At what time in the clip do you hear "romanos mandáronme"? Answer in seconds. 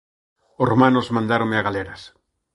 0.71-1.55